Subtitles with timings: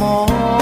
[0.00, 0.16] มอ
[0.60, 0.61] ง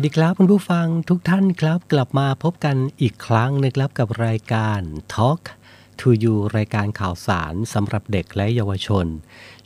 [0.00, 4.80] วัสดีครับคุณผู้ฟังทุกท่านครับ กลับมาพบกันอีกครั้งนะครับกับรายการ
[5.14, 5.40] Talk
[6.00, 9.06] to You รายการข่าวสารสำหรับเด็กและเยาวชน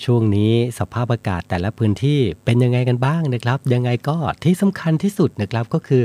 [0.04, 6.04] ช่วงนี้สภาพอากาศแต่ละพื้นที่เป็นยังไงกันบ้างนะครับ ยังไงก็ที่สำคัญที่สุดนะครับก็คือ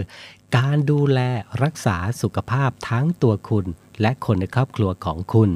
[0.56, 1.20] การดูแล
[1.64, 3.66] รักษาสุขภาพทั้งตัวคุณ
[4.02, 5.50] และคนในครอบครัวของคุณ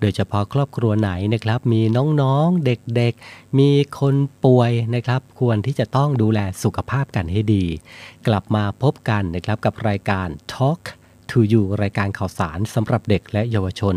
[0.00, 1.82] โดยเฉพาะครอบครัวไหนนะครับ มี
[2.20, 4.14] น้องๆเด็กๆ มีคน
[4.44, 7.64] ป่วยนะครับ ควรที่จะต้องดูแลสุขภาพกันให้ดี
[8.26, 10.82] กลับมาพบกันนะครับกับรายการ Talk
[11.30, 13.96] to You รายการข่าวสารสำหรับเด็กและเยาวชน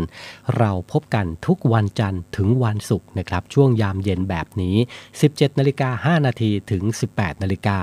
[0.58, 4.76] เราพบกันทุกวันจันทร์ถึงวันศุกร์นะครับ ช่วงยามเย็นแบบนี้
[5.18, 6.82] 17นาฬิกา5นาทีถึง
[7.14, 7.78] 18นาฬิกา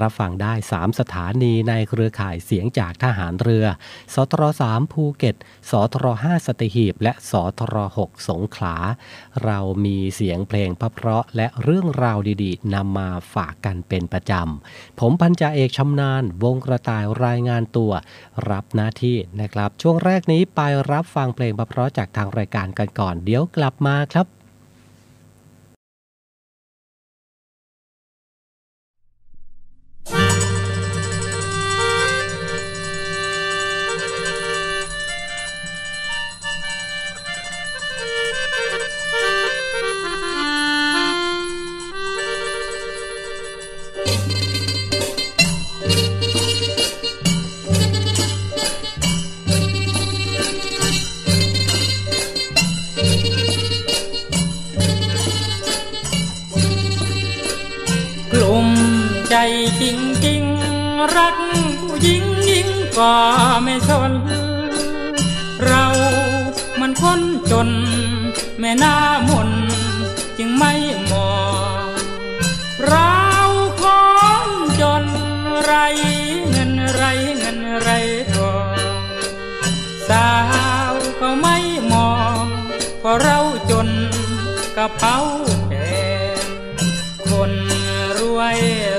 [0.00, 3.66] รับฟังได้ 3 สถานีในเครือข่ายเสียงจากทหารเรือ
[4.14, 5.36] สทร3ภูเก็ต
[5.70, 8.76] สทร5สตีหีบ และสทร6สงขลา
[9.44, 17.92] เรามีเสียงเพลงเพราะและเรื่องราวดีๆนำมาฝากกันเป็นประจำ ผมพันจ่าเอกชำนาญ วงกระต่ายรายงานตัว
[18.50, 20.60] รับหน้าที่นะครับ ช่วงแรกนี้ไป
[20.92, 24.26] รับฟังเพลงเพราะจากทางรายการกันก่อน เดี๋ยวกลับมาครับ
[62.98, 63.20] กว่า
[63.64, 64.12] ไม่สน
[65.64, 65.84] เรา
[66.80, 67.68] มันคนจน
[68.60, 68.94] แม่หน้า
[69.28, 69.50] มน
[70.38, 70.72] จึงไม่
[71.10, 71.32] มอ
[71.82, 71.86] ง
[72.86, 73.14] เรา
[73.82, 73.84] ค
[74.46, 74.48] น
[74.80, 75.04] จน
[75.64, 75.72] ไร
[76.50, 77.04] เงินไร
[77.38, 77.90] เงินไร
[78.32, 78.76] ทอง
[80.08, 80.30] สา
[80.90, 81.56] วก็ไม่
[81.92, 82.12] มอ
[82.42, 82.44] ง
[83.00, 83.38] เพราะเรา
[83.70, 83.88] จน
[84.76, 85.18] กระเป๋า
[85.70, 85.74] แด
[86.44, 86.46] ง
[87.30, 87.52] คน
[88.18, 88.58] รวย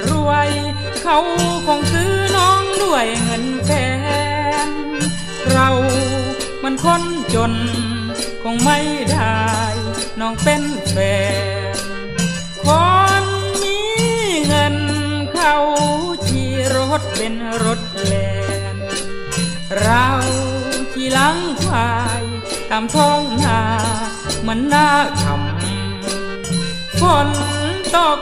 [0.10, 0.50] รวย
[1.04, 1.18] เขา
[1.68, 2.39] คงซื้อน
[2.82, 3.72] ด้วยเงินแส
[4.68, 4.70] น
[5.52, 5.70] เรา
[6.64, 7.04] มันคน
[7.34, 7.54] จน
[8.44, 8.80] คงไม่
[9.12, 9.40] ได้
[10.20, 10.96] น้องเป็นแฟ
[11.74, 11.78] น
[12.66, 12.68] ค
[13.22, 13.24] น
[13.64, 13.80] มี
[14.48, 14.76] เงิน
[15.34, 15.56] เขา
[16.28, 17.34] ขี่รถเป็น
[17.64, 18.14] รถแล
[18.74, 18.76] น
[19.82, 20.08] เรา
[20.94, 22.24] ขี่หลังควาย
[22.70, 23.62] ตามท้องนา
[24.42, 24.90] เหมือนหน้า
[25.22, 27.30] คำฝน
[27.96, 28.20] ตก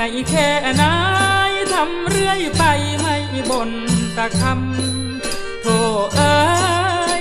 [0.00, 0.84] นื่อยแค่ไหน
[1.72, 2.64] ทำเรื่อยไป
[3.00, 3.16] ไม่
[3.50, 3.70] บ่น
[4.16, 5.78] ตะคำโธ่
[6.14, 6.38] เอ้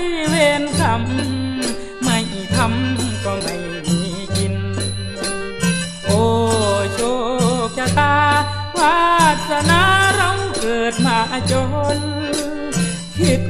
[0.02, 1.04] ยเวรกรรม
[2.04, 2.18] ไม่
[2.56, 3.56] ทำก็ไม่
[3.88, 4.00] มี
[4.38, 4.54] กิน
[6.06, 6.24] โอ้
[6.94, 7.00] โช
[7.66, 8.16] คชะตา
[8.80, 9.00] วา
[9.50, 9.82] สนา
[10.16, 11.20] เราเกิดมา
[11.52, 11.54] จ
[11.98, 12.00] น
[13.18, 13.44] คิด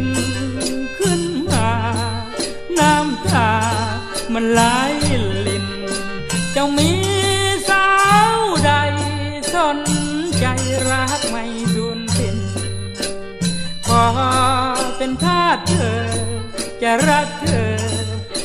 [0.98, 1.22] ขึ้น
[1.52, 1.70] มา
[2.80, 3.52] น้ำตา
[4.34, 4.62] มันไหล
[15.80, 16.06] อ
[16.81, 17.74] จะรักเธอ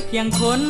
[0.07, 0.61] เพียงคน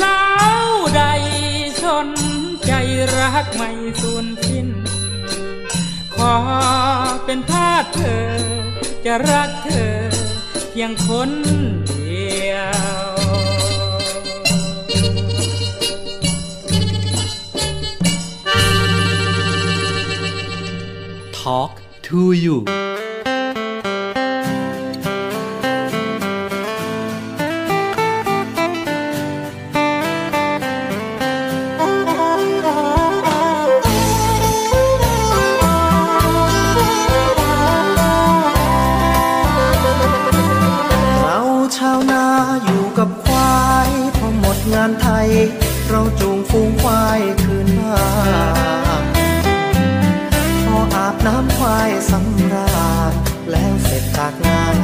[0.00, 0.20] สา
[0.64, 1.02] วใด
[1.84, 2.08] สน
[2.66, 2.72] ใจ
[3.18, 4.68] รักไม่สูญสิ้น
[6.14, 6.34] ขอ
[7.24, 8.28] เป็นทาสเธอ
[9.04, 9.96] จะรักเธอ
[10.70, 11.30] เพียงคน
[11.86, 12.78] เดียว
[21.40, 21.72] Talk
[22.06, 22.56] to you
[45.90, 48.02] เราจูงฟูงควายคืนบ้า
[49.02, 49.04] น
[50.66, 53.12] พออาบน้ำควายสำราญ
[53.50, 54.76] แล้วเสร็จจากงาน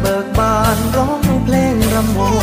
[0.00, 2.34] เบิกบานร้องเพลงรำวง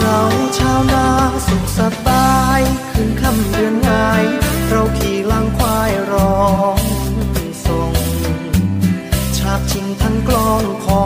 [0.00, 0.20] เรา
[0.58, 1.06] ชาวนา
[1.46, 2.60] สุขสบาย
[2.92, 4.24] คืนค่ำเดือนง่าย
[4.68, 6.40] เราขี่ลังควายร้อ
[6.74, 6.78] ง
[7.64, 7.92] ส่ง
[9.36, 11.02] ฉาบชิงทั้งกลองขอ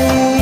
[0.00, 0.39] ใ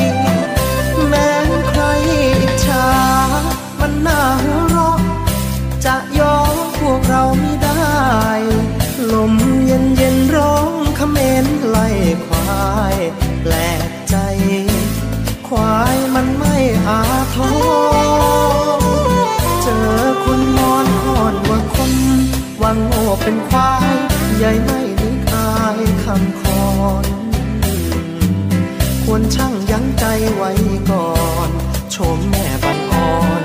[29.99, 30.51] ใจไว้
[30.89, 31.09] ก่อ
[31.47, 31.49] น
[31.95, 33.43] ชมแม่บังอ่อน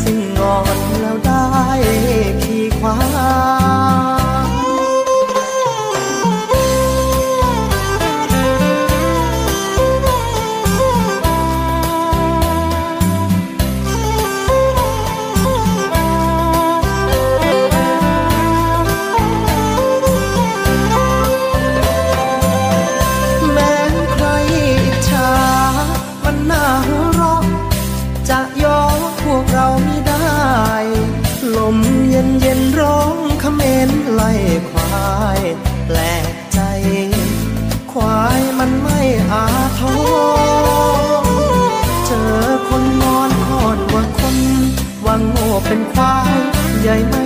[0.00, 1.44] สิ่งงอนแล้วได้
[2.42, 2.96] ขี่ควา
[46.96, 47.25] ใหญ่ไม่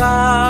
[0.00, 0.43] รา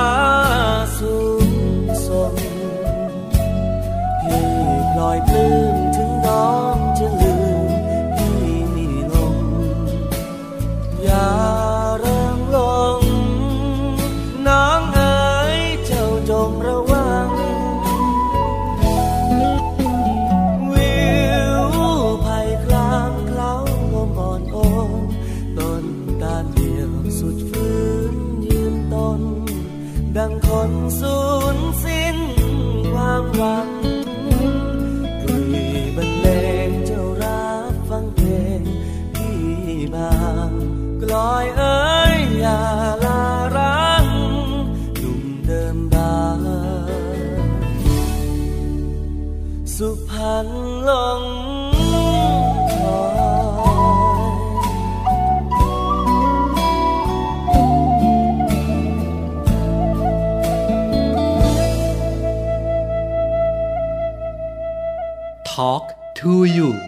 [66.44, 66.83] you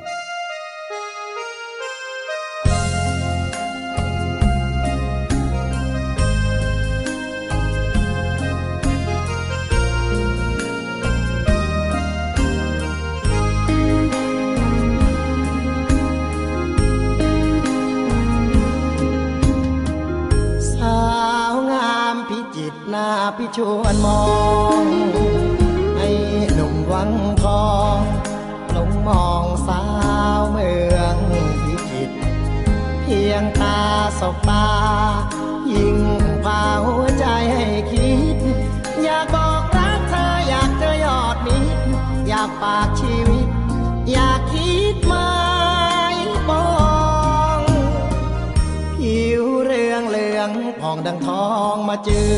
[51.27, 52.33] ทองมาเจอ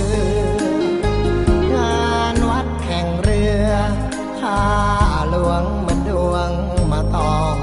[1.74, 2.02] งา
[2.34, 3.68] นวัดแข่งเรือ
[4.38, 4.60] ท่า
[5.30, 6.50] หลวงเหมือนดวง
[6.90, 7.54] มาตอง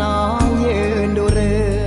[0.00, 1.86] น้องยืนดูเรือ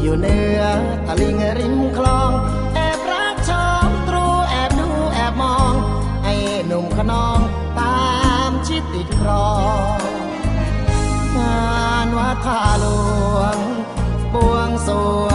[0.00, 0.62] อยู่เหนือ
[1.06, 2.30] ตะลิงริมคลอง
[2.74, 3.50] แอบรักช
[3.86, 5.74] มตรูแอบดูแอบมอง
[6.24, 6.34] ให้
[6.66, 7.38] หนุ่มขนอง
[7.78, 8.00] ตา
[8.48, 9.50] มชิดติดครอ
[9.96, 9.98] ง
[11.36, 12.86] งานวัดท่าหล
[13.36, 13.56] วง
[14.32, 14.90] บวงส
[15.24, 15.29] วง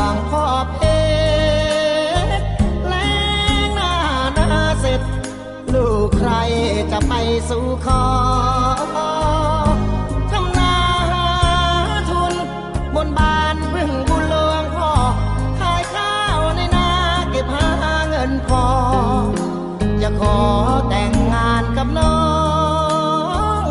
[7.49, 8.05] สู่ขอ
[10.31, 10.75] ทำนา
[11.12, 11.27] หา
[12.10, 12.34] ทุน
[12.95, 14.91] บนบานพึ่งบุญหลวงพ่อ
[15.60, 16.89] ขายข้าวในนา
[17.31, 17.67] เก็บหา
[18.10, 18.65] เงินพอ
[20.01, 20.38] จะขอ
[20.89, 22.17] แต่งงานกับน้อ
[23.62, 23.65] ง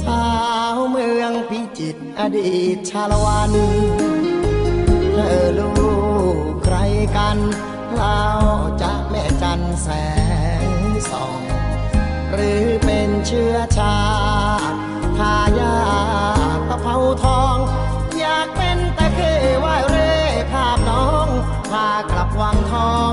[0.00, 0.26] สา
[0.74, 3.52] วเมืองพิจิตรอดีตชาละวัน
[5.12, 5.70] เธอลู
[6.34, 6.76] กใคร
[7.16, 7.38] กัน
[7.94, 8.22] เล่า
[8.82, 9.88] จะแม่จันแส
[10.64, 10.68] ง
[11.10, 11.37] สอง
[12.34, 13.98] หรือเป็นเชื้อชา
[14.70, 14.76] ติ
[15.18, 15.76] ทายา
[16.58, 17.56] ทตะเภาทอง
[18.18, 19.20] อยากเป็นแต่เค
[19.60, 20.14] ไหวเร่
[20.52, 21.28] ภาพน้อง
[21.70, 23.12] พากลับวังทอง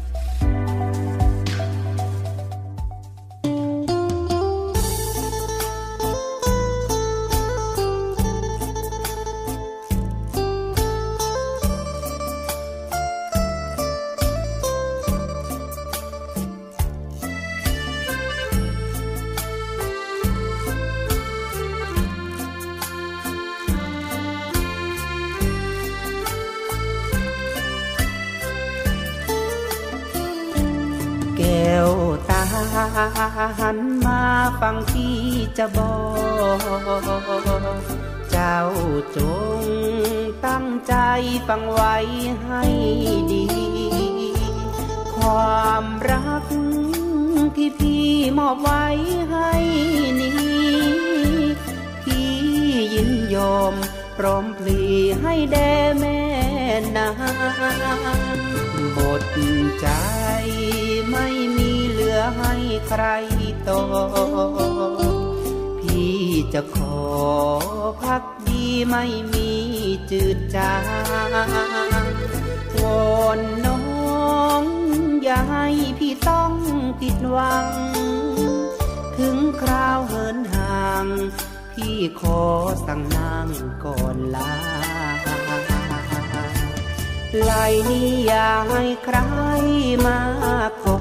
[34.71, 35.19] าฟังที่
[35.57, 35.95] จะบอ
[36.55, 36.59] ก
[38.31, 38.59] เจ้า
[39.17, 39.19] จ
[39.61, 39.63] ง
[40.47, 40.93] ตั้งใจ
[41.47, 41.95] ฟังไว้
[42.45, 42.63] ให้
[43.31, 43.45] ดี
[45.15, 46.45] ความรัก
[47.55, 48.85] ที่พี่มอบไว้
[49.31, 49.51] ให้
[50.19, 50.35] นี้
[52.03, 52.31] พี่
[52.93, 53.73] ยินยอม
[54.17, 54.81] พร้อมพลี
[55.21, 56.19] ให้แด่แม่
[56.95, 57.37] นาง
[58.93, 59.21] หมด
[59.81, 59.87] ใจ
[61.09, 62.53] ไม่มีเหลือให้
[62.87, 63.03] ใคร
[63.67, 63.81] ต่อ
[65.79, 66.17] พี่
[66.53, 66.99] จะขอ
[68.03, 69.49] พักดีไม่มี
[70.11, 70.75] จืดจา
[71.33, 71.35] ง
[72.81, 72.83] ว
[73.19, 73.79] อนน้อ
[74.61, 74.63] ง
[75.23, 75.67] อย่าให้
[75.99, 76.53] พี่ต้อง
[76.99, 77.67] ผิดหวัง
[79.17, 81.05] ถึงคราวเหินห่าง
[81.73, 82.41] พี่ขอ
[82.87, 83.47] สั่งนาง
[83.85, 84.53] ก่อนลา
[87.39, 87.51] ไหล
[87.89, 89.17] นี้อย่าให้ใคร
[90.05, 90.19] มา
[90.81, 90.95] ขอ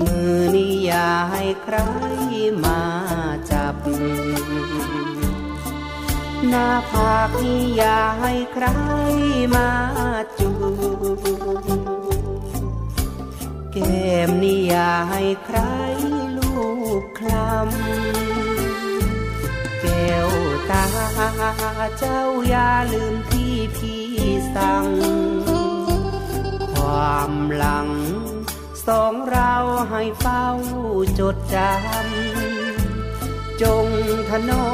[0.00, 1.76] มือนี้อย่าให้ใคร
[2.64, 2.80] มา
[3.50, 3.76] จับ
[6.48, 8.66] หน้าผากนี้อย่าให้ใคร
[9.54, 9.68] มา
[10.38, 10.50] จู
[11.18, 11.20] บ
[13.72, 15.58] แก้มนี่อย่าให้ใคร
[16.36, 16.52] ลู
[17.00, 18.25] กคลำ
[20.70, 20.84] ตา
[21.98, 24.04] เจ้าอย่าลืมที่พี่
[24.54, 24.86] สั่ง
[26.72, 27.88] ความหลัง
[28.86, 29.54] สองเรา
[29.90, 30.46] ให้เฝ้า
[31.18, 33.86] จดจำ จง
[34.28, 34.68] ถนอ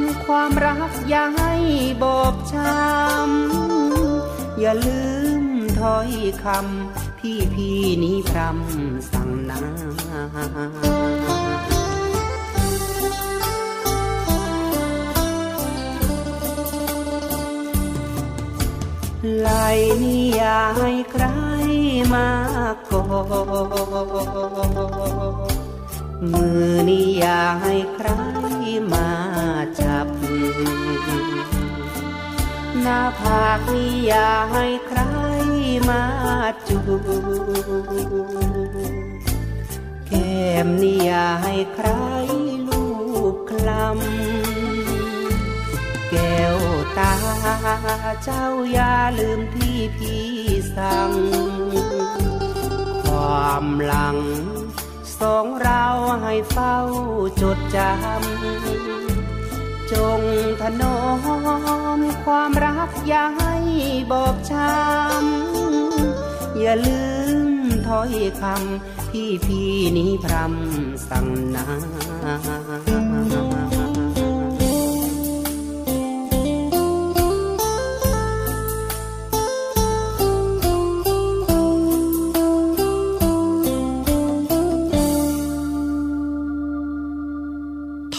[0.00, 1.54] มความรักอย่าให้
[2.02, 5.02] บอบช้ำ อย่าลื
[5.42, 5.44] ม
[5.80, 6.10] ถ้อย
[6.44, 9.60] คำพี่พี่นี้พรำสั่งนา
[19.40, 19.50] ไหล
[20.02, 21.24] นี้อย่าให้ใคร
[22.14, 22.28] มา
[22.88, 23.02] ก่อ
[26.32, 28.08] มือนี้อย่าให้ใคร
[28.92, 29.08] มา
[29.80, 30.08] จับ
[32.80, 35.00] หน้าผากนี้อย่าให้ใคร
[35.88, 36.02] มา
[36.68, 37.02] จูบ
[40.08, 41.88] แก้มนี่อย่าให้ใคร
[42.68, 42.84] ลู
[43.32, 44.63] กคลำ
[46.14, 46.58] แก้ว
[46.98, 47.14] ตา
[48.24, 50.26] เจ้าอย่าลืมที่พี่
[50.76, 51.12] สั่ง
[53.04, 54.18] ความหลัง
[55.20, 55.84] สองเรา
[56.22, 56.76] ให้เฝ้า
[57.42, 60.20] จดจำ จง
[60.60, 60.98] ถนอ
[61.98, 63.54] มความรักอย่าให้
[64.10, 67.04] บอบช้ำ อย่าลื
[67.38, 71.66] มถ้อยคำพี่พี่นี้พรำสั่งนา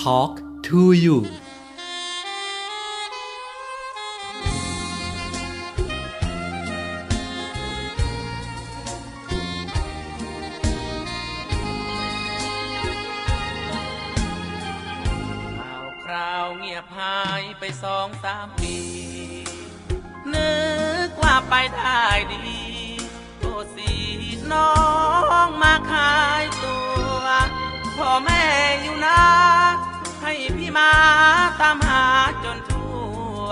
[0.06, 0.34] Talk
[0.68, 1.18] to you
[15.60, 18.78] ข่าวคราวเงียบหายไปสองสามปี
[20.34, 20.54] นึ
[21.08, 22.64] กว่าไปได้ดี
[23.40, 23.92] โอสี
[24.52, 24.72] น้อ
[25.46, 26.78] งมาขายตั
[27.22, 27.26] ว
[27.98, 28.44] พ่อแม่
[28.82, 29.22] อยู่นะ
[30.76, 30.92] มา
[31.62, 32.06] ตามหา
[32.44, 32.96] จนทั่
[33.48, 33.50] ว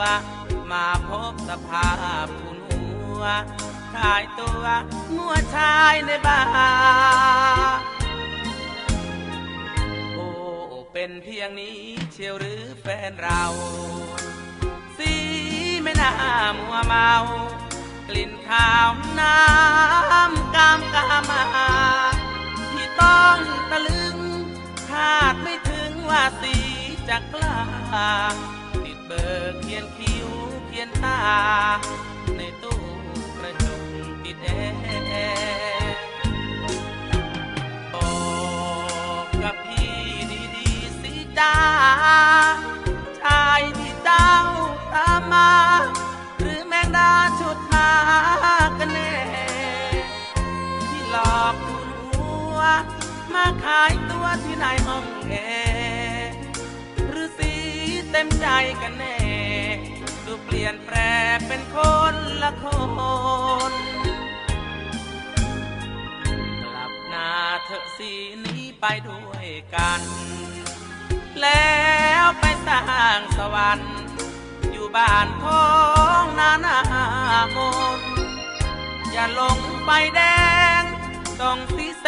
[0.72, 1.90] มาพบสภา
[2.26, 2.84] พคุณหั
[3.20, 3.24] ว
[3.96, 4.64] ขายตัว
[5.16, 6.42] งัวชายในบ้า
[7.78, 7.82] น
[10.14, 10.28] โอ้
[10.94, 11.80] เป็นเพียงนี้
[12.12, 13.44] เชียวหรือแฟนเรา
[14.98, 15.14] สี
[15.82, 16.14] ไม่น่า
[16.58, 17.12] มัวเมา
[18.08, 21.44] กลิ่นข้าวน้ำกามกามา
[22.72, 23.38] ที่ต้อง
[23.70, 24.18] ตะลึง
[24.90, 26.63] คาดไม่ถึงว่าสี
[27.10, 27.58] จะกล้า
[28.84, 30.30] ติดเบอร์เขียนคิ้ว
[30.68, 31.20] เขียนตา
[32.38, 32.82] ในตู้
[33.38, 33.82] กระจก
[34.24, 36.02] ติดแอร์
[37.94, 38.10] บอ
[39.24, 39.96] กกับพี่
[40.56, 41.56] ดีๆสิจ้า
[43.20, 44.32] ชายที่เจ้า
[44.94, 45.52] ตามมา
[46.40, 47.90] หรือแมงดาชุดมา
[48.80, 49.16] กันแน่
[50.90, 52.60] ที่หลอกคุณหัว
[53.34, 55.93] มาขายตัวที่ไหนห้องแอร์หรือสี
[58.16, 58.48] เต็มใจ
[58.82, 59.20] กันแน่
[60.26, 60.98] ดูเปลี่ยนแปล
[61.48, 61.78] เป็นค
[62.14, 62.66] นละค
[63.72, 63.74] น
[66.64, 67.32] กลับหน้า
[67.66, 68.12] เถอะสี
[68.46, 70.02] นี้ไปด้วยกัน
[71.42, 71.74] แล้
[72.24, 72.82] วไปสร้า
[73.18, 73.94] งสวรรค์
[74.72, 75.66] อยู่บ้านท้อ
[76.22, 76.80] งนานา
[77.56, 77.58] ม
[77.98, 78.00] น
[79.12, 80.22] อย่าลงไปแด
[80.80, 80.82] ง
[81.42, 82.08] ต้องสีแส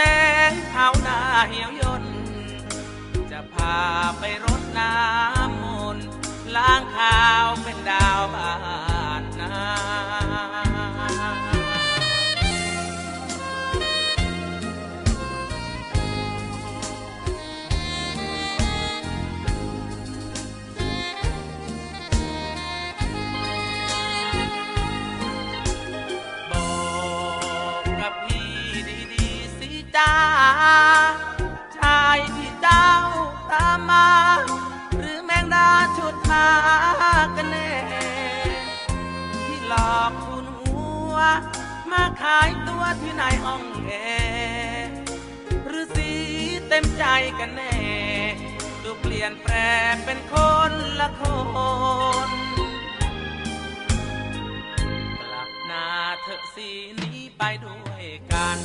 [0.49, 2.03] งเท้าหน้าเหี่ยวยน
[3.31, 3.75] จะพา
[4.19, 5.34] ไปรดน้ำมนต์
[6.57, 36.45] ล้างขาวเป็นดาวบ้านนาา
[37.35, 37.71] กันแน่
[39.45, 40.79] ที่หลอกคุณหั
[41.13, 41.15] ว
[41.91, 43.91] มาขายตัวที่ไหนห้องแอ
[44.77, 44.91] ร์
[45.67, 46.11] หรือสี
[46.67, 47.05] เต็มใจ
[47.39, 47.77] กันแน่
[48.83, 49.55] ดูเปลี่ยนแปล
[50.05, 50.35] เป็นค
[50.69, 51.21] นละค
[52.27, 52.29] น
[55.21, 55.87] กลับหน้า
[56.21, 56.69] เถอะสี
[57.01, 58.59] นี้ไปด้วยกัน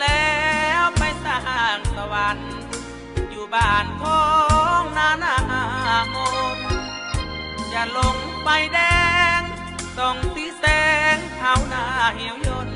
[0.00, 0.34] แล้
[0.80, 1.38] วไปสร้า
[1.76, 2.65] งสวรรค์
[3.56, 4.24] บ้านขอ
[4.80, 5.36] งนานา
[6.14, 6.16] ม
[6.56, 6.58] น
[7.72, 8.78] จะลงไปแด
[9.38, 9.40] ง
[9.98, 10.64] ต้องตีแส
[11.14, 12.70] งเท้าหน้าเหี่ยวยน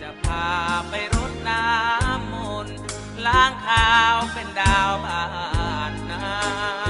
[0.00, 0.48] จะพา
[0.88, 2.34] ไปรดน้ำม
[2.66, 2.68] น
[3.26, 5.24] ล้างขาวเป็นดาวบ้า
[5.90, 6.89] นนา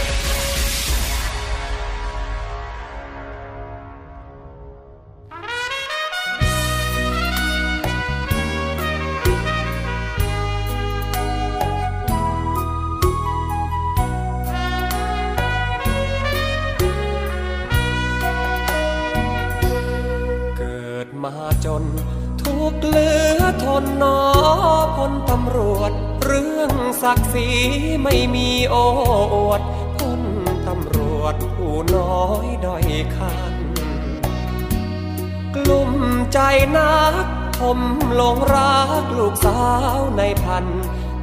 [23.71, 24.19] อทนนอ
[24.95, 25.91] พลตำรวจ
[26.23, 27.49] เรื่องศักดิ์ศรี
[28.03, 28.75] ไม่มีโอ
[29.33, 29.61] อวด
[29.97, 30.21] พ้น
[30.67, 33.55] ตำรวจผู้น้อยด้อยคัน
[35.55, 35.91] กลุ่ม
[36.33, 36.39] ใจ
[36.77, 37.25] นัก
[37.59, 37.79] ผม
[38.15, 39.61] หลงรักลูกสา
[39.95, 40.65] วในพัน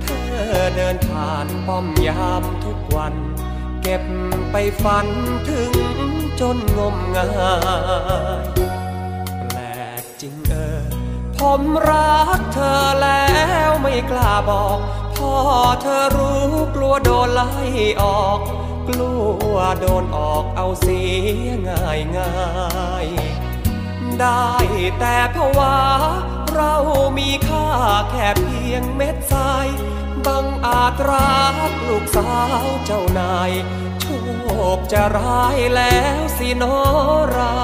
[0.03, 3.15] เธอเดินผ่านป้อมยามทุกวัน
[3.83, 4.05] เก็บ
[4.51, 5.07] ไปฝัน
[5.49, 5.73] ถึง
[6.41, 7.29] จนงมงา
[8.47, 8.78] ย
[11.41, 13.29] ผมรักเธอแล้
[13.69, 14.79] วไม่กล้าบอก
[15.17, 15.35] พ่อ
[15.83, 16.43] เธอรู้
[16.75, 17.51] กลัวโดนไล่
[18.03, 18.39] ออก
[18.89, 19.13] กลั
[19.53, 21.01] วโดนออกเอาเสี
[21.47, 22.37] ยง่ายง่า
[23.05, 23.07] ย
[24.21, 24.49] ได้
[24.99, 25.77] แต่ภาวะ
[26.55, 26.75] เรา
[27.19, 27.69] มีค่า
[28.11, 29.69] แค่เพียงเม็ดทราย
[30.27, 32.33] บังอาจรักลูกสา
[32.65, 33.53] วเจ้านาย
[34.01, 34.05] โช
[34.77, 36.77] คจะร้ายแล้วสินอ
[37.33, 37.57] เรา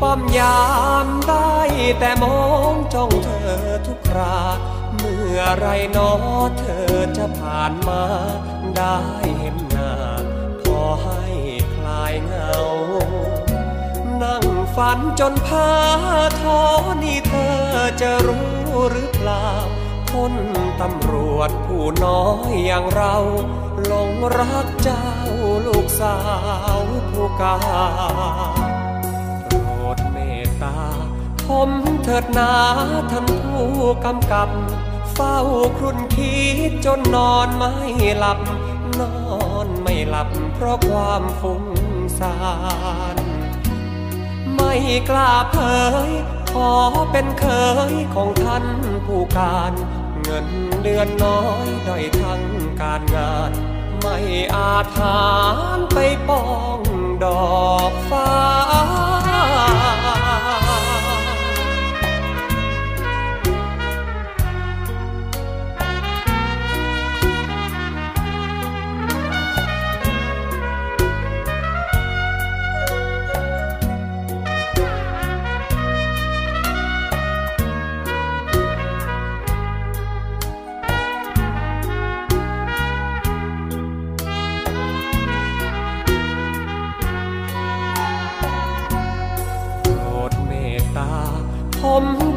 [0.00, 0.60] ป้อมยา
[1.04, 1.56] มได้
[1.98, 2.40] แต่มอ
[2.72, 3.52] งจ้องเธอ
[3.86, 4.38] ทุกครา
[4.96, 6.12] เมื่อไรนอ
[6.58, 8.02] เธอจะผ่านมา
[8.76, 8.98] ได้
[9.38, 9.92] เห็นหน้า
[10.62, 11.24] พอให้
[11.74, 12.58] คลายเหงา
[14.22, 14.44] นั่ง
[14.76, 15.70] ฝันจนพา
[16.40, 16.60] ทอ
[17.02, 17.58] นี่เธอ
[18.00, 18.50] จะรู้
[18.90, 19.48] หรือเปล่า
[20.12, 20.34] คน
[20.80, 23.16] ตำรวจผู้น้อยอย่างเรา
[23.84, 25.08] หลงรักเจ้า
[25.66, 26.16] ลูกสา
[26.76, 26.78] ว
[27.10, 27.56] ผู้กา
[29.96, 30.76] ดเมตตา
[31.46, 31.70] ผม
[32.02, 32.52] เถิดนา
[33.10, 33.68] ท่านผู้
[34.04, 34.48] กำกับ
[35.14, 35.38] เฝ้า
[35.78, 36.36] ครุ่นคิ
[36.68, 37.74] ดจนนอนไม่
[38.18, 38.40] หลับ
[39.00, 39.16] นอ
[39.66, 41.64] นไม่หลับเพราะความฟุ้ง
[42.18, 42.36] ซ่า
[43.16, 43.18] น
[44.54, 44.74] ไม่
[45.08, 45.56] กล้าเผ
[46.08, 46.10] ย
[46.52, 46.72] ขอ
[47.10, 47.46] เป็นเค
[47.90, 48.66] ยของท่าน
[49.06, 49.72] ผู้การ
[50.22, 50.46] เงิน
[50.82, 52.42] เดือนน้อยด้อยทั้ง
[52.80, 53.52] การงาน
[54.00, 54.18] ไม่
[54.56, 55.24] อาจหา
[55.76, 56.44] รไปป้อ
[56.78, 56.80] ง
[57.24, 57.26] ด
[57.62, 58.30] อกฟ้า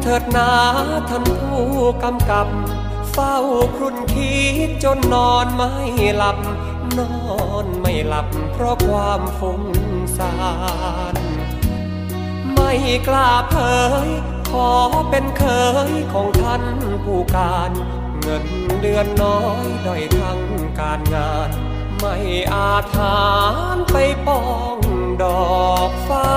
[0.08, 0.52] ถิดนา
[1.10, 1.66] ท่านผู้
[2.02, 2.48] กำกับ
[3.12, 3.36] เฝ้า
[3.76, 4.34] ครุ่นคิ
[4.68, 5.72] ดจนนอนไม่
[6.16, 6.38] หลับ
[6.98, 7.16] นอ
[7.64, 9.62] นไม่หลับเพราะความฟุ้ง
[10.18, 10.34] ซ่า
[11.14, 11.16] น
[12.54, 12.72] ไม่
[13.08, 13.56] กล้าเผ
[14.06, 14.08] ย
[14.50, 14.70] ขอ
[15.10, 15.44] เป็นเค
[15.88, 16.64] ยของท่าน
[17.04, 17.70] ผู้การ
[18.20, 18.44] เงิน
[18.82, 20.40] เดือนน้อยด้อยทั้ง
[20.80, 21.50] การงาน
[21.98, 22.16] ไม่
[22.54, 23.20] อาจหา
[23.76, 24.42] รไปป้อ
[24.76, 24.78] ง
[25.22, 26.28] ดอกฟ้า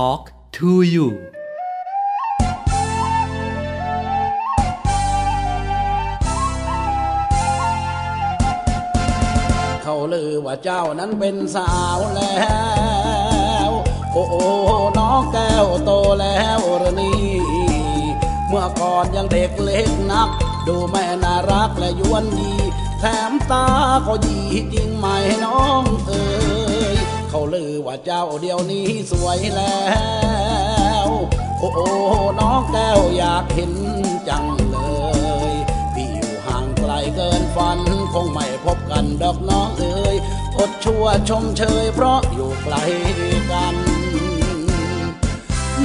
[0.00, 0.24] Talk
[0.56, 1.06] to you
[9.82, 12.42] เขาลือว่าเจ้านั้นเป็นสาวแล้
[13.68, 13.70] ว
[14.12, 14.44] โอ้โอ้
[14.98, 17.24] น้องแก้วโตแล้วหระนี่
[18.48, 20.28] เมื่อก่อนยังเด็กเล็กนัก
[20.66, 22.52] ดูแม่น่ารักและยวนยี
[23.00, 23.66] แถมตา
[24.06, 24.40] ก็ยี
[24.72, 25.06] จริงไหม
[25.44, 26.43] น้องเอ๋ย
[27.36, 29.78] เขาลือว่าเจ้าเดียวนี้สวยแล้
[31.06, 31.08] ว
[31.60, 31.86] โอ้โอ้
[32.40, 33.72] น้องแก้วอยากเห็น
[34.28, 34.78] จังเล
[35.50, 35.52] ย
[35.94, 37.78] พี่อยู่ห่างไกลเกินฝัน
[38.12, 40.16] คงไม่พบกันดอกน้องเอ๋ย
[40.56, 42.76] อดชั่วชมเชย เพราะอยู่ไกล
[43.50, 43.74] กัน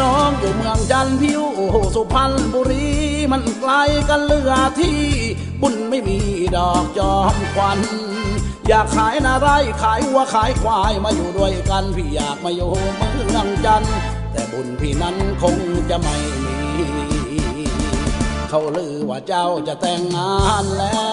[0.02, 1.44] น้องอยู่เมืองจันพิว
[1.96, 2.90] สุพรรณบุรี
[3.32, 3.74] มันไกล
[4.10, 5.00] กันเหลือที่
[5.62, 6.20] บุญไม่มี
[6.56, 7.80] ดอกจอมควัน
[8.72, 9.50] อยากขายนาไร
[9.82, 13.96] ขายวัวขายควายมาอยู่ด้วยกัน พี่อยากมาอยู่เมืองจันทร์
[14.32, 15.56] แต่บุญพี่นั้นคง
[15.90, 16.58] จะไม่มี
[18.50, 21.10] เขาลือว่าเจ้าจะแต่งงานแล้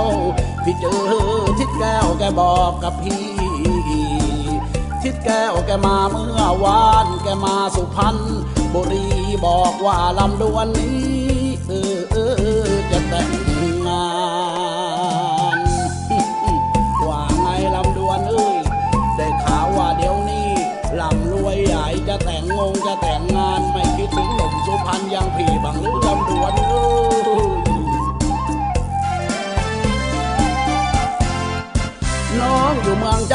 [0.00, 0.02] ว
[0.64, 0.96] พี่เจอ
[1.58, 3.24] ทิดแก้วแกบอกกับพี่
[5.02, 8.16] ทิดแก้วแกมาเมื่อวาน แกมาสุพรรณ
[8.74, 9.06] บุรี
[9.46, 10.99] บอกว่าลำดวนนี้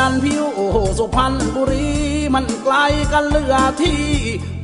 [0.08, 1.88] จันทร์พิวโอ้โสุพรรณบุรี
[2.34, 2.76] มันไกล
[3.12, 4.02] กันเลือที่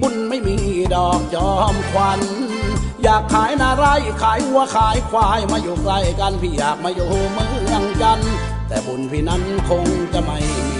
[0.02, 0.58] บุญไม่มี
[0.96, 2.22] ดอกจอมควัน
[3.04, 3.86] อยากขายนาไร
[4.22, 8.20] ขายวัวขายควายมาอยู่ใกล้กันพี่อยากมาอยู่เมืองจัน
[8.68, 10.70] แต่บุญพี่นั้นคงจะไม่ม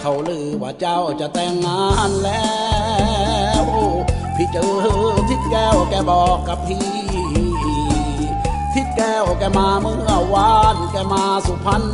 [0.00, 2.54] เขาลือว่าเจ้าจะแต่งงานแล้
[3.62, 3.64] ว
[4.36, 4.70] พี่เจอ
[5.28, 7.03] ทิดแก้วแกบอกกับพี่
[8.96, 11.84] แก้วแกมาเมื่อวานแกมาสุพรรณ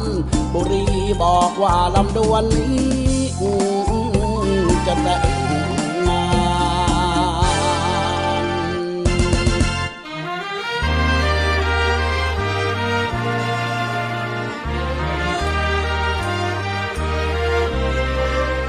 [0.55, 0.84] บุรี
[1.22, 2.90] บอกว่าลำดวนนี้
[4.86, 5.24] จะแต่ง
[6.09, 7.55] งาน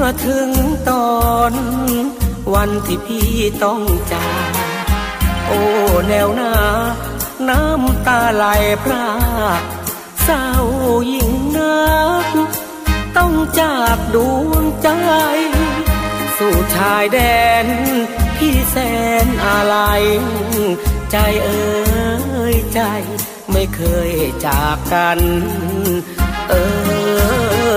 [0.04, 0.50] อถึง
[0.90, 1.14] ตอ
[1.50, 1.54] น
[2.54, 3.32] วันที่พี่
[3.64, 3.82] ต้อง
[4.12, 4.84] จาก
[5.46, 5.60] โอ้
[6.08, 6.54] แนวหน้า
[7.48, 8.44] น้ำตาไหล
[8.82, 9.08] พรา
[9.58, 9.62] ก
[10.24, 10.46] เศร้า
[11.12, 11.84] ยิ่งนั
[12.24, 12.26] ก
[13.16, 14.16] ต้องจากด
[14.48, 14.88] วงใจ
[16.38, 17.18] สู่ชายแด
[17.64, 17.66] น
[18.36, 18.76] พี่แส
[19.24, 19.76] นอะไร
[21.10, 21.62] ใจเอ่
[22.52, 22.80] ยใจ
[23.52, 24.10] ไม่เคย
[24.46, 25.20] จากกัน
[26.48, 26.66] เอ่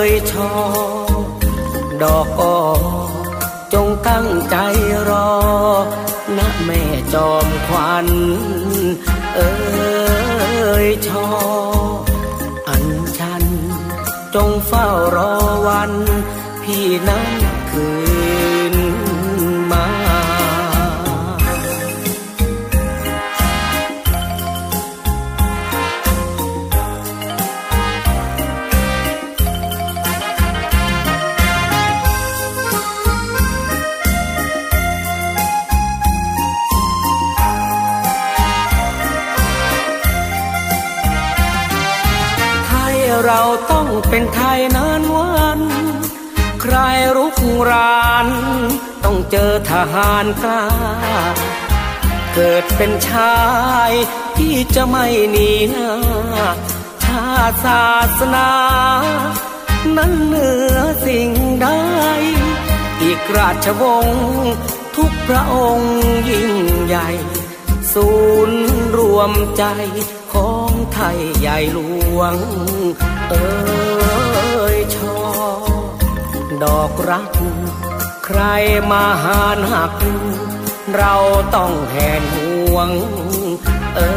[0.09, 0.51] ยชอ
[2.03, 2.57] ดอกอ้อ
[3.73, 4.55] จงตั้งใจ
[5.09, 5.31] รอ
[6.37, 6.81] นะแม่
[7.13, 8.07] จอมควัน
[9.35, 9.51] เอ้
[10.85, 11.27] ยชอ
[12.67, 12.85] อัน
[13.19, 13.43] ฉัน
[14.35, 15.33] จงเฝ้ารอ
[15.67, 15.91] วัน
[16.63, 17.25] พี่นั้น
[17.69, 18.06] คืน
[43.27, 45.61] เราต้องเป็นไทยนานวัน
[46.61, 46.75] ใคร
[47.17, 47.35] รุก
[47.69, 48.27] ราน
[49.03, 50.65] ต้องเจอทหารกล้า
[52.33, 53.39] เกิดเป็นชา
[53.89, 53.91] ย
[54.37, 55.91] ที่จะไม่หนีหน้า
[57.03, 57.87] ชาติศา
[58.19, 58.51] สนา
[59.97, 61.67] นั้นเหนือสิ่งใด
[63.01, 64.53] อีกราชวงศ์
[64.95, 65.95] ทุกพระองค์
[66.29, 66.53] ยิ่ง
[66.85, 67.09] ใหญ่
[67.93, 68.09] ศู
[68.49, 68.61] นย์
[68.97, 69.63] รวมใจ
[70.99, 71.79] ไทยใหญ่หล
[72.17, 72.35] วง
[73.29, 75.19] เอ้ยชอ
[76.63, 77.31] ดอกรัก
[78.25, 78.41] ใคร
[78.91, 79.93] มาหานหัก
[80.95, 81.15] เรา
[81.55, 82.89] ต้องแหนห่วง
[83.95, 84.13] เอ้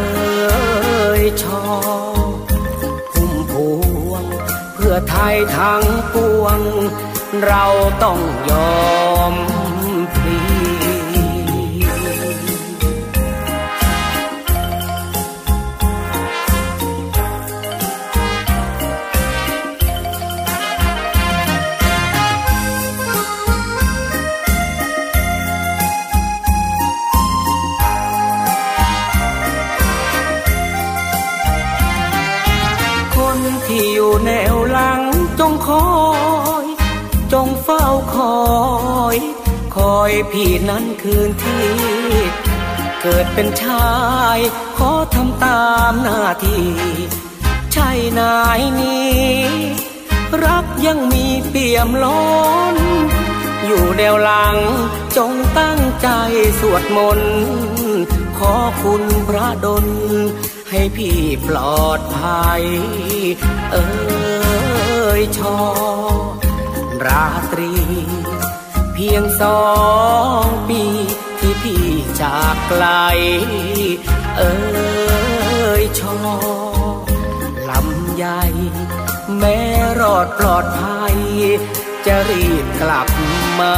[1.21, 1.65] ยชอ
[3.13, 3.53] พุ่มพ
[4.09, 4.25] วง
[4.75, 6.59] เพื่อไทยทั้งปวง
[7.47, 7.65] เรา
[8.03, 8.21] ต้อง
[8.51, 8.81] ยอ
[9.33, 9.35] ม
[40.01, 41.67] อยพี่นั้นคืนที่
[43.03, 43.95] เกิดเป็นชา
[44.37, 44.39] ย
[44.79, 46.69] ขอทำตามหน้าที่
[47.73, 47.91] ใช่
[48.21, 49.21] นายนี้
[50.45, 52.21] รักยังมีเปี่ยมล้
[52.75, 52.77] น
[53.67, 54.57] อยู่แนวหลัง
[55.17, 56.09] จงตั้งใจ
[56.61, 57.35] สวดมนต์
[58.39, 59.87] ขอคุณพระดล
[60.71, 62.63] ให้พี่ปลอดภัย
[63.73, 63.89] เอ้
[65.21, 65.59] ยชอ
[67.07, 67.73] ราตรี
[69.05, 69.63] พียงสอ
[70.45, 70.83] งปี
[71.39, 71.87] ที่พี่
[72.21, 72.87] จากไกล
[74.37, 74.55] เอ้
[75.81, 76.17] ยชอ
[77.69, 78.43] ลำใหญ่
[79.39, 79.59] แม้
[80.01, 81.17] รอดปลอดภัย
[82.07, 83.09] จะรีบกลับ
[83.61, 83.77] มา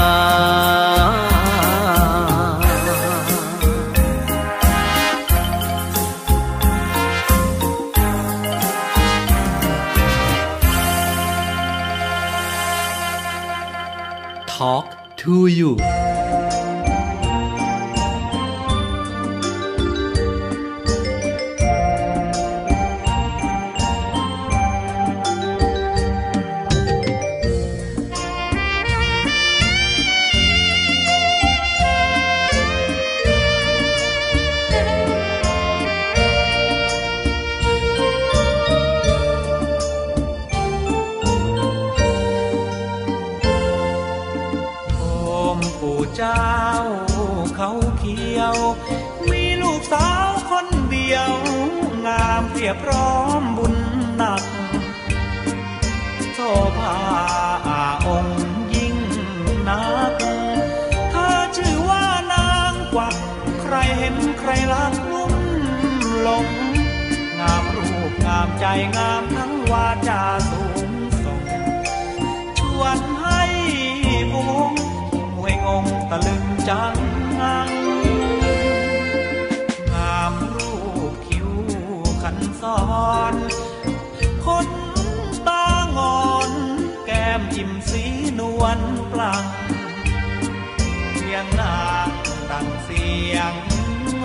[14.55, 14.92] Talk
[15.23, 15.77] to you
[68.73, 70.93] งามใจงามทั้งวาจาสูง
[71.25, 71.43] ส่ง
[72.59, 73.43] ชวนให้
[74.33, 74.73] พวง
[75.37, 76.97] มวยงงตะลึงจัง
[77.41, 77.71] งัง
[79.93, 80.75] งามรู
[81.11, 81.51] ปคิ้ว
[82.23, 82.81] ขันซ้อ
[83.33, 83.35] น
[84.47, 84.69] คน
[85.49, 85.67] ตา
[85.99, 86.51] งอน
[87.07, 88.05] แก้มยิ้มสี
[88.39, 88.81] นวล
[89.13, 89.45] ปลัง
[91.17, 92.11] เสียงนาง
[92.51, 93.53] ดังเสียง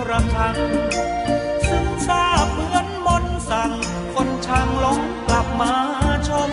[0.08, 0.56] ระฆัง
[1.68, 3.72] ซึ่งทราบเหมือนมนสั่ง
[4.48, 5.74] ช่างหลงกลับมา
[6.28, 6.50] ชม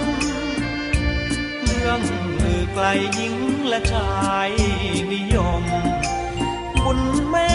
[1.64, 2.00] เรื่อง
[2.42, 3.36] ลือไกลหญิง
[3.68, 4.14] และชา
[4.48, 4.50] ย
[5.14, 5.64] นิยม
[6.84, 7.54] บุญแม่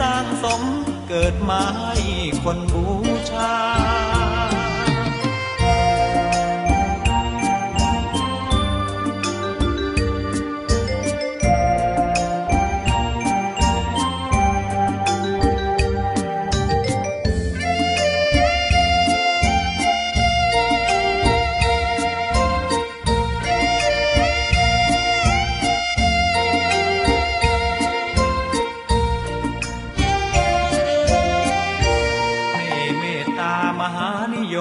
[0.00, 0.62] สร้างสม
[1.08, 1.94] เกิดมาให้
[2.42, 2.84] คนบู
[3.30, 3.54] ชา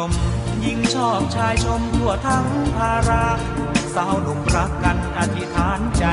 [0.09, 0.11] ม
[0.65, 2.45] ยิ่งชอบชายชมทั่วทั้ง
[2.75, 3.25] ภารา
[3.95, 6.05] สาวหนุ่มรักกันอธิษฐานใจ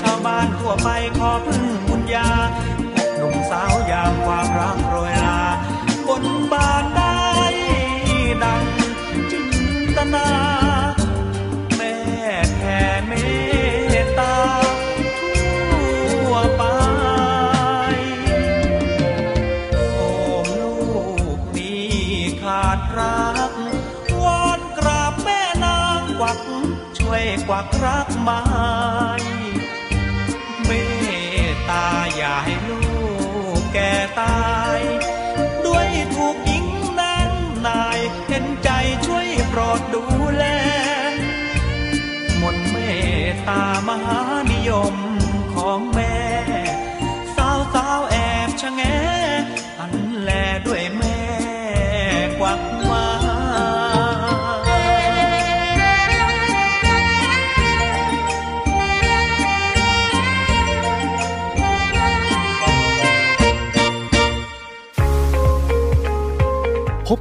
[0.00, 2.30] ชาวบ้านทั่วไปขอพึ่งบุญญา
[3.16, 5.42] หนุ่มสาวยามความรักโรยรา
[6.06, 7.16] บนบานได้
[8.42, 8.64] ดัง
[9.30, 9.48] จิน
[9.96, 10.28] ตนา
[11.76, 11.94] แม่
[12.56, 13.12] แผ่เม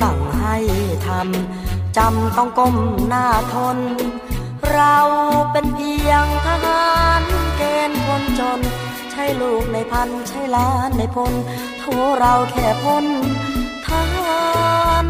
[0.00, 0.56] สั่งให้
[1.08, 2.76] ทำจำต้องก้ม
[3.08, 3.78] หน้าทน
[4.72, 4.96] เรา
[5.52, 7.22] เป็นเพียงทหาร
[7.56, 8.60] เกณฑ์คนจน
[9.10, 11.32] ใช่ลูกในพันใช่ล้านในพล
[11.78, 11.84] โท
[12.18, 13.06] เราแค่พ้น
[13.86, 14.42] ทหา
[15.02, 15.04] ร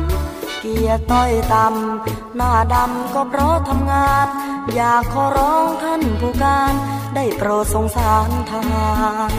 [0.61, 4.27] เกียรติต้อยต่ำหน้าดำก็เพราะทำงาน
[4.75, 6.75] อยากขอร้องท่านผู้การ
[7.15, 8.89] ได้โปรดสงสารทหา
[9.31, 9.33] ร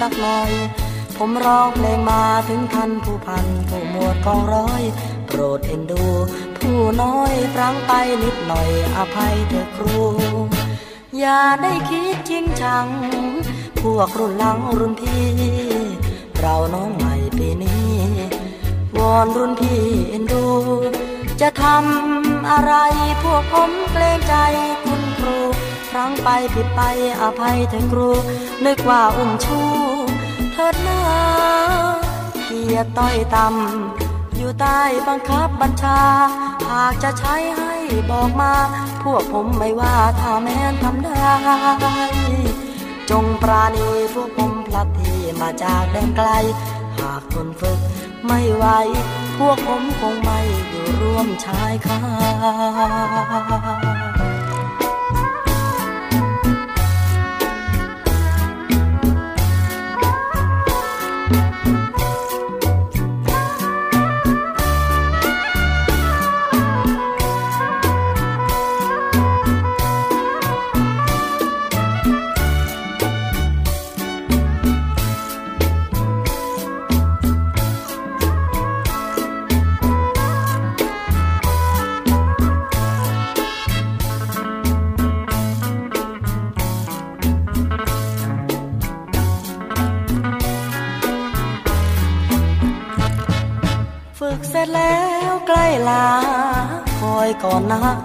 [0.00, 0.50] สักหน่อย
[1.20, 4.82] ผมร้องเพลงมาถึงท่านผู้พันผู้หมวดกองร้อย
[5.26, 6.04] โปรดเอ็นดู
[6.58, 7.92] ผู้น้อยฟังไป
[8.22, 9.98] นิดหน่อยอภัยเถอะครู
[11.18, 12.86] อย่าได้คิดจริงจัง
[13.80, 15.26] พวกรุ่นหลังรุ่นพี่
[16.38, 17.92] เราน้องใหม่ปีนี้
[18.96, 20.46] วอนรุ่นพี่เอ็นดู
[21.40, 22.74] จะทำอะไร
[23.22, 24.34] พวกผมเกรงใจ
[24.82, 25.36] คุณครู
[25.90, 26.80] ครั้งไปผิดไป
[27.22, 28.10] อภัยเถอะครู
[28.64, 29.60] นึกว่าอุ้มชู
[30.58, 31.02] ถิดนา
[32.46, 36.00] เกียรติต้อยต่ำอยู่ใต้บังคับบัญชา
[36.70, 37.74] หากจะใช้ให้
[38.10, 38.52] บอกมา
[39.02, 41.32] พวกผมไม่ว่าถ้าแม้นทำได้
[43.10, 46.28] จงปราณีพวกผมพลัดที่มาจากแดนไกล
[46.98, 47.78] หากทนฝึก
[48.26, 48.64] ไม่ไหว
[49.38, 52.00] พวกผมคงไม่อยู่ร่วมชายคา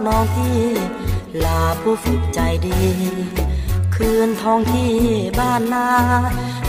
[0.08, 0.62] น้องพี่
[1.46, 2.82] ลาผู้ฝึกใจดี
[3.96, 4.94] คืนทองที่
[5.40, 5.88] บ้านนา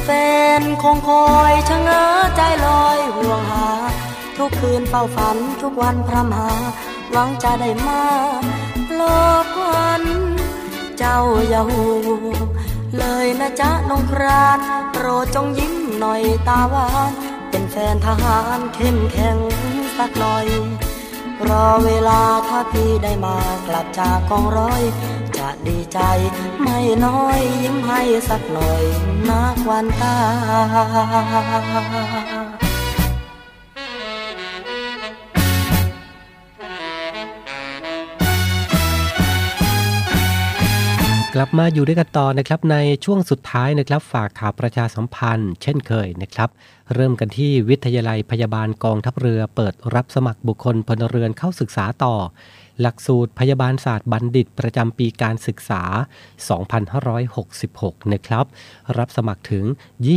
[0.04, 0.08] แฟ
[0.60, 2.04] นคงคอยชะเง้อ
[2.36, 3.68] ใจลอยห่วงหา
[4.36, 6.50] ทุกคืนเฝ้าฝันทุกวันพรำหา
[7.10, 8.02] หวังจะได้มา
[8.96, 10.02] หลอกวัน
[10.98, 11.18] เจ้า
[11.48, 11.84] อย่าหู
[12.98, 14.58] เลยนะจ๊ะน้องคราน
[14.92, 17.10] โปรดจงยิ้มหน่อยตาหวาน
[17.50, 19.38] เป็นแฟนทหารเข้มแข็ง
[19.98, 20.46] สักหน่อย
[21.50, 23.36] รอเวลาถ้าพี่ได้มา
[23.66, 24.82] กลับจากกองร้อย
[25.38, 25.98] จะดีใจ
[26.62, 28.84] ไม่น้อยยิ้มให้สักหน่อย
[29.30, 30.16] นักวันตา
[41.36, 46.50] กลับมาอยู่ด้วยกันต่อนะครับในช่วงสุดท้ายนะครับฝากข่าวประชาสัมพันธ์ เช่นเคยนะครับ
[46.94, 52.14] เริ่มกันที่วิทยาลัยพยาบาลกองทัพเรือเปิดรับสมัครบุคคลพลเรือนเข้าศึกษาต่อ
[52.80, 55.82] หลักสูตรพยาบาลศาสตร์บัณฑิตประจำปีการศึกษา
[57.38, 58.44] 2566 นะครับ
[58.98, 59.64] รับสมัครถึง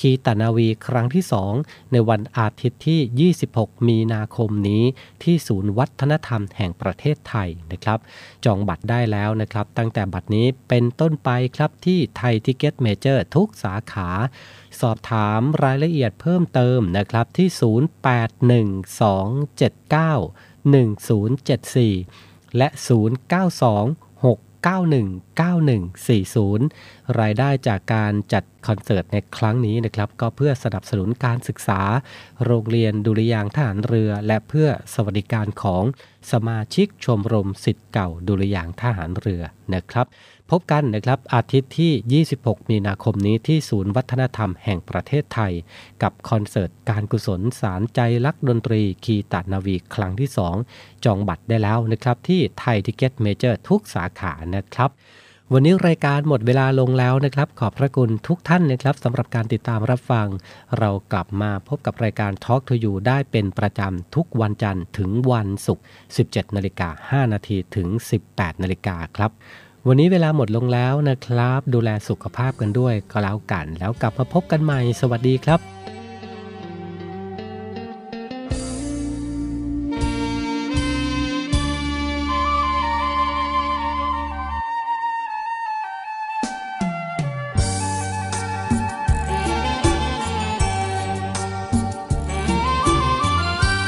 [0.00, 1.24] คีตานาวีครั้งที่
[1.56, 4.84] 2 ในวันอาทิตย์ที่ 26 มีนาคมนี้
[5.22, 7.98] ที่ศูนย์วัฒนธรรมแห่งประเทศไทยนะครับ
[8.44, 14.10] จองบัตรได้แล้วนะครับ ตั้งแต่บัดนี้เป็นต้นไปครับที่ไทยทิกเก็ตเมเจอร์ทุกสาขา
[14.80, 17.48] สอบถามรายละเอียดเพิ่มเติมนะครับที่
[21.94, 22.80] 0812791074 และ 0926919140
[27.20, 31.80] รายได้จากการจัดคอนเสิร์ตในครั้งนี้นะครับก็เพื่อสนับสนุนการศึกษา
[32.44, 35.84] โรงเรียนดุริยางทหารเรือ และเพื่อสวัสดิการของ
[36.32, 39.42] สมาชิกชมรมสิทธิ์เก่าดุริยางทหารเรือ
[39.74, 40.06] นะครับ
[40.50, 45.52] พบกันนะครับอาทิตย์ที่ 26 มีนาคมนี้ที่ศูนย์วัฒนธรรมแห่งประเทศไทย
[46.02, 50.30] กับคอนเสิร์ตการกุศลสารใจรักดนตรีคีตานาวีครั้งที่
[50.66, 54.90] 2 จองบัตรได้แล้วนะครับ ที่ไทยทิกเก็ตเมเจอร์ทุกสาขานะครับ
[55.52, 60.28] วันนี้รายการหมดเวลาลงแล้วนะครับ ขอบพระคุณทุกท่านนะครับสำหรับการติดตามรับฟัง
[60.78, 65.84] เรากลับมาพบกับรายการ Talk to You ได้เป็นประจำทุกวันจันทร์ถึงวันศุกร์
[66.24, 67.88] 17 นาฬิกา5นาทีถึง
[68.26, 69.32] 18 นาฬิกาครับ
[69.90, 75.60] วันนี้เวลาหมดลงแล้วนะครับ ดูแลสุขภาพกันด้วยก็แล้วกัน แล้วกลับมาพบกันใหม่ สวัสดีครับ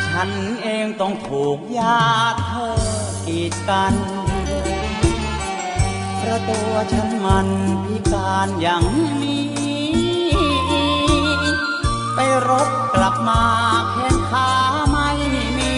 [0.08, 0.30] ฉัน
[0.62, 2.00] เองต้องถูกยา
[2.46, 2.70] เธอ
[3.26, 4.19] กีดกัน
[6.20, 7.48] เพราะตัวฉันมัน
[7.84, 8.84] พิการอย่าง
[9.22, 9.50] นี้
[12.14, 12.18] ไป
[12.48, 13.42] รบกลับมา
[13.90, 14.50] แขนขา
[14.90, 15.10] ไม่
[15.58, 15.74] มี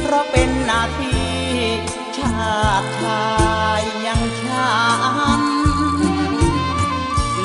[0.00, 1.34] เพราะเป็นหน้าที่
[2.16, 3.24] ชาติชา
[3.80, 4.72] ยยังฉั
[5.40, 5.42] น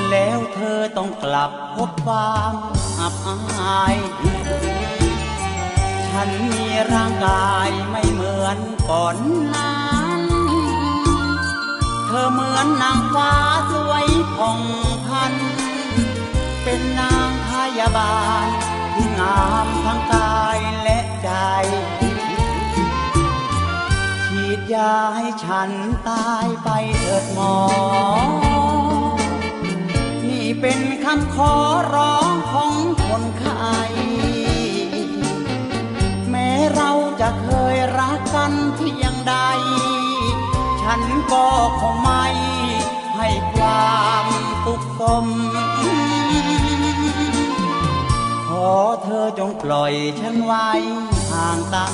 [0.10, 2.54] แล้วเธอต้องกลับพบความ
[3.00, 3.96] อับอาย
[6.10, 8.58] ฉันมีร่างกายไม่เหมือน
[8.90, 9.16] ก่อน
[9.56, 9.99] นั้น
[12.12, 13.32] เธอเหมือนนางฟ้า
[13.72, 14.62] สวยผ่อง
[15.08, 15.34] พัน
[16.64, 18.48] เป็นนางพยาบาล
[18.94, 21.30] ที่งามทั้งกายและใจ
[24.26, 25.70] ฉีดยาให้ฉัน
[26.10, 27.56] ตายไปเถิดหมอ
[30.28, 31.54] นี่เป็นคำขอ
[31.94, 32.74] ร้องของ
[33.06, 33.78] คนไข้
[36.30, 36.92] แม้เรา
[37.22, 39.36] จะเคยรักกันเพียงใด
[40.82, 41.02] ฉัน
[41.32, 41.46] ก็
[41.80, 42.26] คงไม่
[43.16, 44.26] ให้ความ
[44.66, 45.26] สุขสม
[48.48, 48.72] ขอ
[49.04, 50.70] เธอจงปล่อยฉันไว้
[51.32, 51.88] ห่างตา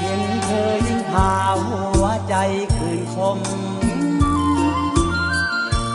[0.00, 1.32] เห็นเธอยิ่งพา
[1.66, 2.34] หัวใจ
[2.76, 3.38] คืนคม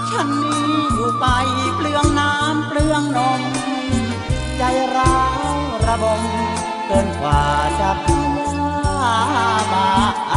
[0.09, 1.25] ฉันนี้อยู่ไป
[1.75, 3.41] เปลืองน้ำเปลืองนม
[4.57, 4.63] ใจ
[4.95, 5.19] ร้า
[5.53, 6.21] วระบม
[6.87, 7.41] เกินกว่า
[7.79, 10.36] จะพยา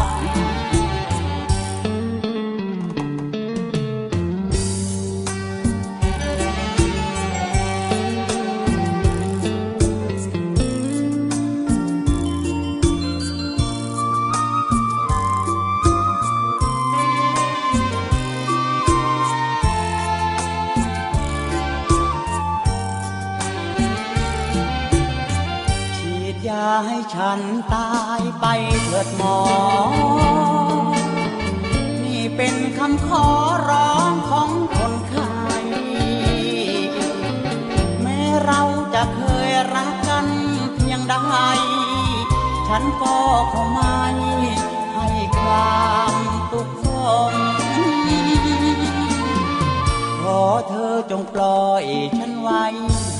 [51.10, 51.84] จงปล่อย
[52.18, 52.64] ฉันไว้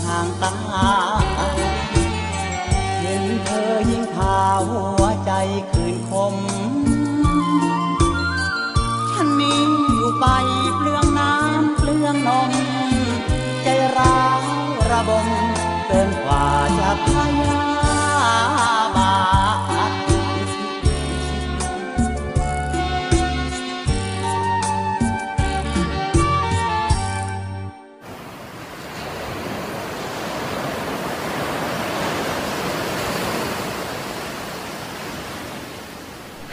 [0.05, 0.53] ห่างตา
[3.01, 4.39] เห็นเธอยิ่งพา
[4.69, 5.33] หัวใจ
[5.71, 6.35] คืนคม
[9.13, 9.63] ฉันนี้
[9.97, 10.27] อยู่ไป
[10.77, 12.51] เปลืองน้ำเปลืองนม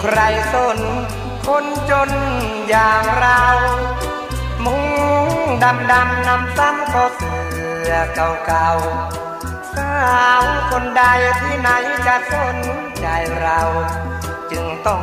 [0.00, 0.18] ใคร
[0.54, 0.78] สน
[1.46, 2.10] คนจน
[2.68, 3.44] อย่างเรา
[4.64, 4.84] มุง
[5.62, 7.34] ดำดำนำซ้ำก็เสื
[7.88, 8.70] อเก่าเก่า
[9.74, 11.02] สาวคนใด
[11.40, 11.68] ที่ไหน
[12.06, 12.56] จะสน
[13.00, 13.06] ใจ
[13.40, 13.60] เรา
[14.50, 15.02] จึงต้อง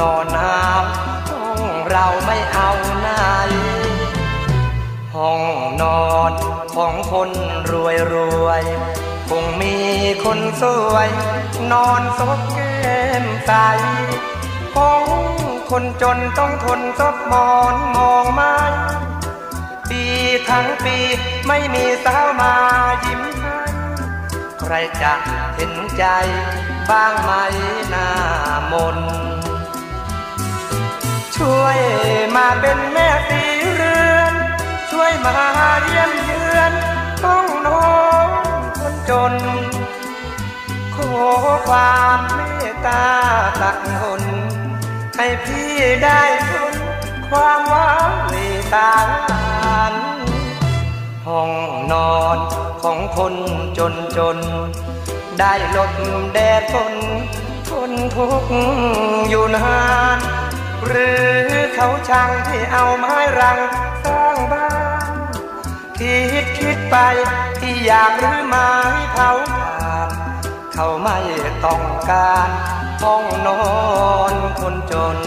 [0.00, 0.82] นอนหนาว
[1.30, 2.70] ห้องเราไม่เอา
[3.00, 3.08] ไหน
[5.14, 5.42] ห้อง
[5.82, 6.32] นอน
[6.74, 7.30] ของคน
[7.70, 8.16] รวยร
[8.46, 8.62] วย
[9.28, 9.76] คงมี
[10.24, 11.08] คนสวย
[11.72, 13.52] นอนซบแก้มใส
[14.76, 15.04] ห้อง
[15.70, 18.56] คนจนต้องทนซบหมอนมองไม้
[19.88, 20.02] ปี
[20.48, 20.96] ทั้งปี
[21.46, 22.54] ไม่มีสาวมา
[23.04, 23.58] ยิ้มให้
[24.60, 25.12] ขรจะ
[25.54, 26.04] เห็นใจ
[26.90, 27.30] บ้างไหม
[27.88, 28.08] หน้า
[28.72, 28.98] มน
[31.36, 31.78] ช่วย
[32.36, 34.34] มาเป็นแม่ตีเรือน
[34.90, 35.36] ช่วยมา
[35.84, 36.72] เยี่ยมเยือน
[37.24, 38.28] ต้องน้อง
[38.78, 39.34] คนจน
[40.94, 41.12] ขอ
[41.68, 42.40] ความเม
[42.72, 43.04] ตตา
[43.60, 44.22] ตักหน
[45.16, 45.72] ให้พี่
[46.04, 46.74] ได้ทน
[47.30, 48.36] ความหวังใน
[48.74, 48.94] ตา
[49.90, 49.92] ล
[51.26, 51.50] ห้อง
[51.92, 52.38] นอน
[52.82, 53.34] ของคน
[53.78, 54.38] จนจน
[55.38, 55.92] ได้หลบ
[56.32, 56.94] แดดฝน
[57.68, 58.52] ทนทุกข์
[59.28, 59.80] อยู่นา
[60.16, 60.18] น
[60.86, 61.30] หรือ
[61.74, 63.58] เขาช่างที่เอาไม้รัง
[64.04, 64.68] สร้างบ้า
[65.10, 65.12] น
[65.98, 66.96] คิดคิดไป
[67.60, 68.70] ที่อยากหรือไม้
[69.12, 69.30] เผา
[70.78, 71.18] เขาไม่
[71.64, 72.48] ต้องการ
[73.02, 73.60] ห้องนอ
[74.32, 75.18] นคนจน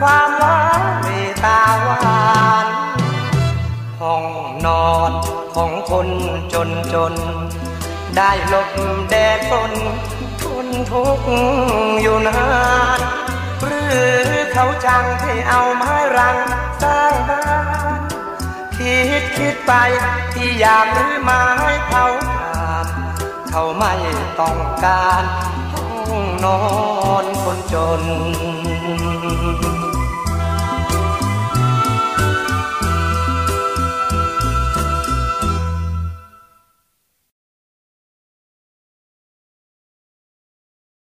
[0.00, 1.06] ความหวานเม
[1.44, 1.98] ตาหวา
[2.64, 2.66] น
[4.00, 4.24] ห้อง
[4.66, 5.12] นอน
[5.54, 6.08] ของคน
[6.52, 7.14] จนจน
[8.16, 8.70] ได้หลบ
[9.10, 9.72] แดดฝน
[10.42, 11.28] ทนทุกข์
[12.02, 12.42] อยู่นา
[12.98, 13.00] น
[13.62, 14.00] หรือ
[14.52, 16.36] เขาจังที่เอาไม้รัง
[16.82, 17.44] สร้างบ้า
[17.98, 18.00] น
[18.76, 19.72] คิดคิดไป
[20.34, 21.42] ที่อยากรื้อไม้
[21.86, 22.86] เผาขาด
[23.50, 23.94] เขาไม่
[24.40, 25.24] ต้องการ
[25.72, 25.86] ห้อ
[26.22, 26.60] งนอ
[27.22, 28.02] นคนจน
[28.82, 29.99] Oh.